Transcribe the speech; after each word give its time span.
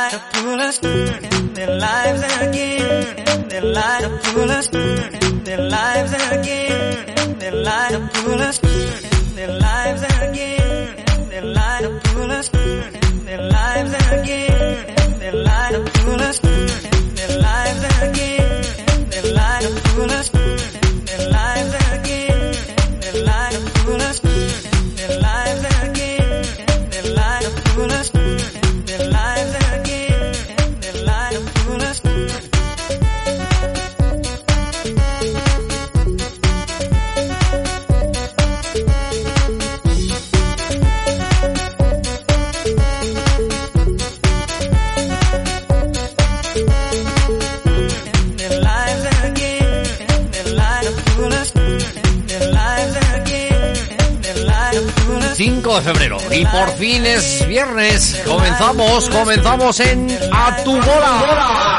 Lives 0.00 0.14
to 0.14 0.20
pull 0.32 0.60
us, 0.60 0.78
their 0.78 1.78
lives 1.78 2.22
again, 2.44 3.48
their 3.48 3.62
lives 3.62 4.04
to 4.04 4.32
pull 4.32 4.50
us, 4.50 4.66
their 4.68 5.62
lives 5.76 6.12
again, 6.12 7.38
their 7.38 7.56
lives 7.68 7.94
to 7.94 8.00
pull 8.22 8.40
us, 8.48 8.58
their 9.38 9.52
lives 9.66 10.02
again, 10.02 11.28
their 11.28 11.44
lives 11.44 11.86
to 11.86 11.90
pull 12.12 12.30
us, 12.30 12.59
5 55.70 55.76
de 55.76 55.82
febrero 55.82 56.18
y 56.32 56.44
por 56.46 56.76
fin 56.78 57.06
es 57.06 57.46
viernes. 57.46 58.20
Comenzamos, 58.26 59.08
comenzamos 59.08 59.78
en 59.78 60.18
A 60.32 60.56
tu 60.64 60.72
bola. 60.72 61.78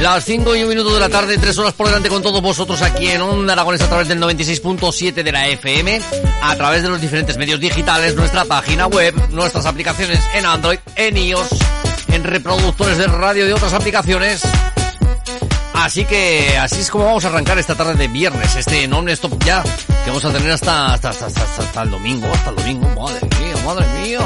Las 0.00 0.24
5 0.24 0.56
y 0.56 0.62
un 0.62 0.70
minuto 0.70 0.94
de 0.94 1.00
la 1.00 1.10
tarde, 1.10 1.36
3 1.36 1.58
horas 1.58 1.74
por 1.74 1.88
delante 1.88 2.08
con 2.08 2.22
todos 2.22 2.40
vosotros 2.40 2.80
aquí 2.80 3.08
en 3.08 3.20
Onda 3.20 3.52
Aragones 3.52 3.82
a 3.82 3.88
través 3.88 4.08
del 4.08 4.18
96.7 4.20 5.22
de 5.22 5.32
la 5.32 5.48
FM, 5.48 6.00
a 6.42 6.56
través 6.56 6.82
de 6.82 6.88
los 6.88 6.98
diferentes 6.98 7.36
medios 7.36 7.60
digitales, 7.60 8.14
nuestra 8.14 8.46
página 8.46 8.86
web, 8.86 9.14
nuestras 9.32 9.66
aplicaciones 9.66 10.20
en 10.32 10.46
Android, 10.46 10.78
en 10.96 11.18
iOS, 11.18 11.50
en 12.08 12.24
reproductores 12.24 12.96
de 12.96 13.06
radio 13.06 13.46
y 13.46 13.52
otras 13.52 13.74
aplicaciones. 13.74 14.42
Así 15.80 16.04
que 16.04 16.58
así 16.58 16.80
es 16.80 16.90
como 16.90 17.06
vamos 17.06 17.24
a 17.24 17.28
arrancar 17.28 17.58
esta 17.58 17.74
tarde 17.74 17.94
de 17.94 18.06
viernes, 18.06 18.54
este 18.54 18.86
non-stop 18.86 19.42
ya, 19.42 19.62
que 19.62 20.10
vamos 20.10 20.24
a 20.26 20.30
tener 20.30 20.52
hasta, 20.52 20.92
hasta, 20.92 21.08
hasta, 21.08 21.26
hasta, 21.26 21.82
el 21.82 21.90
domingo, 21.90 22.30
hasta 22.30 22.50
el 22.50 22.56
domingo, 22.56 22.86
madre 23.00 23.26
mía, 23.40 23.54
madre 23.64 23.86
mía. 23.98 24.18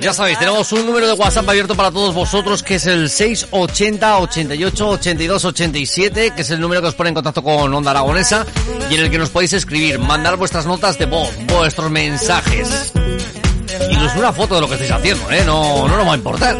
Ya 0.00 0.12
sabéis, 0.12 0.38
tenemos 0.38 0.70
un 0.72 0.86
número 0.86 1.06
de 1.06 1.12
WhatsApp 1.14 1.48
abierto 1.48 1.74
para 1.74 1.90
todos 1.90 2.14
vosotros 2.14 2.62
que 2.62 2.76
es 2.76 2.86
el 2.86 3.08
680 3.08 4.18
88 4.18 4.88
82 4.88 5.44
87, 5.44 6.32
que 6.34 6.42
es 6.42 6.50
el 6.50 6.60
número 6.60 6.82
que 6.82 6.88
os 6.88 6.94
pone 6.94 7.08
en 7.08 7.14
contacto 7.14 7.42
con 7.42 7.72
Onda 7.72 7.90
Aragonesa 7.90 8.46
y 8.90 8.94
en 8.94 9.00
el 9.00 9.10
que 9.10 9.18
nos 9.18 9.30
podéis 9.30 9.52
escribir, 9.54 9.98
mandar 9.98 10.36
vuestras 10.36 10.66
notas 10.66 10.98
de 10.98 11.06
voz, 11.06 11.30
vuestros 11.46 11.90
mensajes. 11.90 12.92
Incluso 13.90 14.18
una 14.18 14.32
foto 14.32 14.56
de 14.56 14.60
lo 14.60 14.68
que 14.68 14.74
estáis 14.74 14.92
haciendo, 14.92 15.30
¿eh? 15.30 15.42
No, 15.44 15.88
no 15.88 15.96
nos 15.96 16.06
va 16.06 16.12
a 16.12 16.16
importar. 16.16 16.58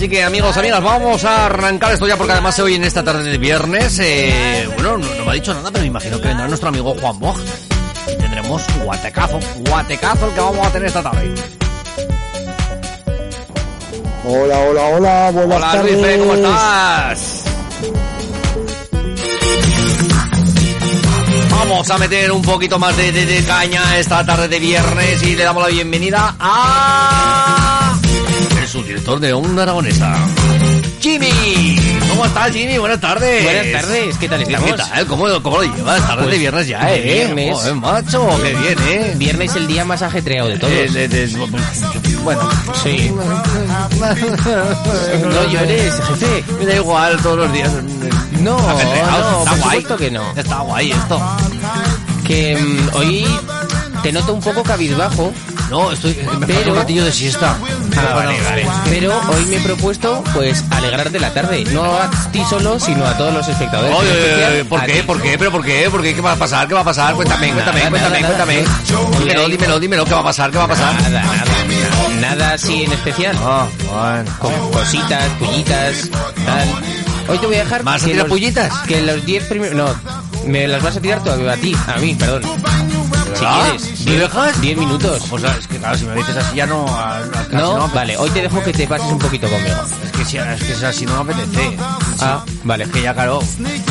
Así 0.00 0.08
que 0.08 0.24
amigos, 0.24 0.56
amigas, 0.56 0.82
vamos 0.82 1.22
a 1.24 1.44
arrancar 1.44 1.92
esto 1.92 2.06
ya 2.08 2.16
porque 2.16 2.32
además 2.32 2.58
hoy 2.58 2.74
en 2.76 2.84
esta 2.84 3.04
tarde 3.04 3.22
de 3.22 3.36
viernes, 3.36 3.98
eh, 3.98 4.66
bueno, 4.72 4.96
no, 4.96 5.06
no 5.14 5.24
me 5.26 5.30
ha 5.30 5.34
dicho 5.34 5.52
nada, 5.52 5.70
pero 5.70 5.82
me 5.82 5.88
imagino 5.88 6.18
que 6.18 6.28
vendrá 6.28 6.48
nuestro 6.48 6.70
amigo 6.70 6.96
Juan 6.98 7.18
Boj. 7.18 7.38
Y 8.10 8.16
tendremos 8.16 8.62
guatecazo, 8.82 9.38
guatecazo 9.58 10.26
el 10.28 10.32
que 10.32 10.40
vamos 10.40 10.66
a 10.66 10.70
tener 10.70 10.88
esta 10.88 11.02
tarde. 11.02 11.34
Hola, 14.24 14.58
hola, 14.60 14.82
hola, 14.86 15.30
buenas 15.32 15.56
Hola 15.58 15.72
tardes. 15.72 16.00
Luis, 16.00 16.16
¿cómo 16.18 16.34
estás? 16.34 17.44
Vamos 21.50 21.90
a 21.90 21.98
meter 21.98 22.32
un 22.32 22.40
poquito 22.40 22.78
más 22.78 22.96
de, 22.96 23.12
de- 23.12 23.26
de 23.26 23.44
caña 23.44 23.98
esta 23.98 24.24
tarde 24.24 24.48
de 24.48 24.58
viernes 24.60 25.22
y 25.24 25.36
le 25.36 25.44
damos 25.44 25.62
la 25.62 25.68
bienvenida 25.68 26.36
a... 26.40 27.79
El 29.00 29.06
subdirector 29.06 29.20
de 29.20 29.32
Onda 29.32 29.62
Aragonesa. 29.62 30.14
Jimmy, 31.00 31.78
¿cómo 32.10 32.26
estás 32.26 32.52
Jimmy? 32.52 32.76
Buenas 32.78 33.00
tardes. 33.00 33.42
Buenas 33.44 33.72
tardes, 33.72 34.18
¿qué 34.18 34.28
tal 34.28 34.44
¿Qué, 34.44 34.52
estamos? 34.52 34.70
qué 34.70 34.76
tal? 34.76 35.06
¿Cómo, 35.06 35.42
cómo 35.42 35.56
lo 35.62 35.74
llevas? 35.74 36.06
Tarde 36.06 36.22
de 36.22 36.28
Pues, 36.28 36.38
viernes 36.38 36.66
ya, 36.68 36.84
de 36.84 36.96
¿eh? 36.96 37.24
viernes. 37.24 37.54
Joder, 37.56 37.74
macho, 37.76 38.28
qué 38.42 38.54
bien, 38.54 38.78
¿eh? 38.88 39.14
Viernes 39.16 39.56
el 39.56 39.66
día 39.66 39.84
más 39.86 40.02
ajetreado 40.02 40.48
de 40.50 40.58
todos. 40.58 40.72
Eh, 40.74 40.88
de- 40.92 41.08
de- 41.08 41.26
bueno, 42.22 42.46
Sí. 42.82 43.10
No 45.22 45.50
llores, 45.50 45.94
jefe. 45.94 46.44
me 46.58 46.66
da 46.66 46.74
igual 46.76 47.16
todos 47.22 47.38
los 47.38 47.52
días. 47.54 47.70
No, 48.40 48.58
Ajetreados, 48.58 49.32
no, 49.32 49.38
está 49.44 49.50
por 49.56 49.60
guay. 49.62 49.84
que 49.98 50.10
no. 50.10 50.32
Está 50.36 50.58
guay 50.60 50.92
esto. 50.92 51.20
Que 52.26 52.56
mm, 52.56 52.90
hoy 52.96 53.24
te 54.02 54.12
noto 54.12 54.34
un 54.34 54.40
poco 54.42 54.62
cabizbajo. 54.62 55.32
No, 55.70 55.92
estoy. 55.92 56.14
Me 56.38 56.46
Pero- 56.46 56.72
un 56.72 56.78
ratillo 56.78 57.04
de 57.04 57.12
siesta. 57.12 57.56
Ah, 57.96 58.14
vale, 58.14 58.40
vale. 58.42 58.66
Pero 58.88 59.20
hoy 59.28 59.44
me 59.46 59.56
he 59.56 59.60
propuesto, 59.60 60.22
pues, 60.34 60.64
alegrarte 60.70 61.20
la 61.20 61.32
tarde. 61.32 61.64
No 61.72 61.84
a 61.84 62.10
ti 62.32 62.42
solo, 62.50 62.80
sino 62.80 63.06
a 63.06 63.16
todos 63.16 63.32
los 63.32 63.46
espectadores. 63.48 63.94
Oye, 63.96 64.46
oye, 64.46 64.64
¿por 64.64 64.84
qué? 64.84 64.92
ti. 64.94 65.02
¿Por 65.02 65.22
qué? 65.22 65.38
¿Pero 65.38 65.50
por 65.52 65.64
qué? 65.64 65.88
¿Por 65.90 66.02
qué? 66.02 66.14
¿Qué 66.14 66.20
va 66.20 66.32
a 66.32 66.36
pasar? 66.36 66.66
¿Qué 66.66 66.74
va 66.74 66.80
a 66.80 66.84
pasar? 66.84 67.14
Cuéntame, 67.14 67.52
cuéntame, 67.52 67.78
Nada, 67.78 67.90
cuéntame, 67.90 68.20
nada, 68.20 68.34
cuéntame. 68.34 68.62
nada. 68.62 69.18
Dímelo, 69.18 69.48
dímelo, 69.48 69.80
dímelo. 69.80 70.04
¿Qué 70.04 70.14
va 70.14 70.20
a 70.20 70.24
pasar? 70.24 70.50
¿Qué 70.50 70.58
va 70.58 70.64
a 70.64 70.68
pasar? 70.68 70.94
Nada, 70.94 71.08
nada, 71.22 71.36
nada. 71.36 72.20
Nada 72.20 72.52
así 72.54 72.84
en 72.84 72.92
especial. 72.92 73.36
Ah, 73.40 73.66
bueno. 73.88 74.30
Con 74.40 74.70
cositas, 74.72 75.24
pullitas, 75.38 76.10
tal. 76.44 76.68
Hoy 77.28 77.38
te 77.38 77.46
voy 77.46 77.54
a 77.56 77.58
dejar. 77.60 77.84
¿Me 77.84 77.90
vas 77.92 78.02
a 78.02 78.06
que 78.06 78.10
tirar 78.12 78.26
los- 78.26 78.32
pullitas? 78.32 78.72
Que 78.88 79.02
los 79.02 79.24
10 79.24 79.44
primeros. 79.44 79.76
No, 79.76 79.94
me 80.46 80.66
las 80.66 80.82
vas 80.82 80.96
a 80.96 81.00
tirar 81.00 81.22
tú 81.22 81.30
a 81.30 81.56
ti, 81.56 81.76
a 81.86 81.98
mí, 82.00 82.14
perdón. 82.16 82.42
Si 83.40 83.44
verdad? 83.46 83.60
quieres. 83.78 84.00
¿Me 84.06 84.12
dejas? 84.16 84.60
10 84.60 84.78
minutos. 84.78 85.22
Pues 85.30 85.42
es 85.44 85.66
que 85.66 85.78
claro, 85.78 85.96
si 85.98 86.04
me 86.04 86.10
lo 86.14 86.16
dices 86.18 86.36
así 86.36 86.56
ya 86.56 86.66
no... 86.66 86.86
a- 86.86 87.18
a- 87.18 87.30
casi 87.30 87.56
No, 87.56 87.88
me- 87.88 87.94
vale, 87.94 88.16
hoy 88.18 88.30
te 88.30 88.42
dejo 88.42 88.62
que 88.62 88.72
te 88.72 88.86
pases 88.86 89.10
un 89.10 89.18
poquito 89.18 89.48
conmigo. 89.48 89.76
Es 90.04 90.10
que 90.12 90.24
si 90.24 90.36
es 90.36 90.62
que 90.80 90.86
así 90.86 91.06
no 91.06 91.24
me 91.24 91.32
apetece. 91.32 91.76
Ah, 92.20 92.44
vale. 92.64 92.84
Es 92.84 92.90
que 92.90 93.02
ya, 93.02 93.14
claro, 93.14 93.40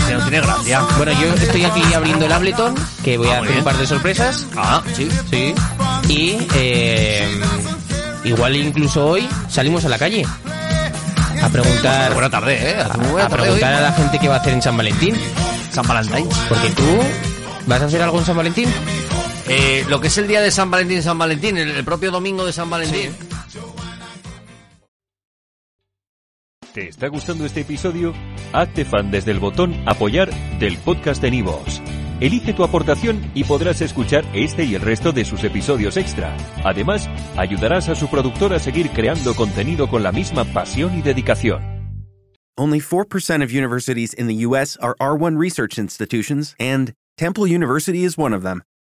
que 0.07 0.13
no 0.13 0.21
tiene 0.21 0.41
gracia. 0.41 0.81
Bueno, 0.97 1.11
yo 1.13 1.33
estoy 1.33 1.65
aquí 1.65 1.81
abriendo 1.93 2.25
el 2.25 2.31
Ableton, 2.31 2.75
que 3.03 3.17
voy 3.17 3.27
Ah, 3.29 3.37
a 3.37 3.39
muy 3.39 3.47
hacer 3.47 3.57
un 3.59 3.63
par 3.63 3.77
de 3.77 3.87
sorpresas. 3.87 4.45
Ah, 4.55 4.81
sí. 4.95 5.09
Sí. 5.31 5.53
Y 6.07 6.37
eh, 6.55 7.41
igual 8.23 8.55
incluso 8.55 9.05
hoy 9.05 9.27
salimos 9.49 9.83
a 9.85 9.89
la 9.89 9.97
calle. 9.97 10.25
A 11.41 11.49
preguntar. 11.49 12.13
Buena 12.13 12.29
tarde, 12.29 12.71
¿eh? 12.71 12.75
Hace 12.81 12.97
muy 12.97 13.07
a, 13.07 13.11
buena 13.11 13.25
a 13.25 13.29
tarde 13.29 13.43
preguntar 13.43 13.73
hoy. 13.73 13.77
a 13.79 13.81
la 13.81 13.91
gente 13.93 14.19
qué 14.19 14.27
va 14.27 14.35
a 14.35 14.39
hacer 14.39 14.53
en 14.53 14.61
San 14.61 14.75
Valentín. 14.77 15.15
San 15.71 15.87
Valentín. 15.87 16.27
Porque 16.49 16.69
tú. 16.71 16.83
¿Vas 17.65 17.81
a 17.81 17.85
hacer 17.85 18.01
algo 18.01 18.19
en 18.19 18.25
San 18.25 18.35
Valentín? 18.35 18.67
Eh, 19.49 19.83
lo 19.89 19.99
que 19.99 20.07
es 20.07 20.17
el 20.19 20.27
día 20.27 20.41
de 20.41 20.51
San 20.51 20.69
Valentín, 20.69 21.01
San 21.01 21.17
Valentín, 21.17 21.57
el, 21.57 21.71
el 21.71 21.83
propio 21.83 22.11
domingo 22.11 22.45
de 22.45 22.53
San 22.53 22.69
Valentín. 22.69 23.11
¿Te 26.73 26.87
está 26.87 27.07
gustando 27.07 27.45
este 27.45 27.61
episodio? 27.61 28.13
Hazte 28.53 28.85
fan 28.85 29.09
desde 29.09 29.31
el 29.31 29.39
botón 29.39 29.73
Apoyar 29.87 30.29
del 30.59 30.77
podcast 30.77 31.19
de 31.19 31.31
Nivos. 31.31 31.81
Elige 32.19 32.53
tu 32.53 32.63
aportación 32.63 33.31
y 33.33 33.43
podrás 33.43 33.81
escuchar 33.81 34.23
este 34.33 34.65
y 34.65 34.75
el 34.75 34.81
resto 34.81 35.11
de 35.11 35.25
sus 35.25 35.43
episodios 35.43 35.97
extra. 35.97 36.37
Además, 36.63 37.09
ayudarás 37.35 37.89
a 37.89 37.95
su 37.95 38.07
productor 38.07 38.53
a 38.53 38.59
seguir 38.59 38.91
creando 38.91 39.33
contenido 39.33 39.89
con 39.89 40.03
la 40.03 40.11
misma 40.11 40.45
pasión 40.45 40.95
y 40.95 41.01
dedicación. 41.01 41.79
Only 42.55 42.81
4% 42.81 43.41
of 43.41 43.51
universities 43.51 44.13
in 44.13 44.27
the 44.27 44.45
U.S. 44.45 44.77
are 44.81 44.93
R1 44.99 45.39
research 45.39 45.79
institutions, 45.79 46.55
and 46.59 46.93
Temple 47.17 47.47
University 47.47 48.03
is 48.03 48.17
one 48.17 48.35
of 48.35 48.43
them. 48.43 48.61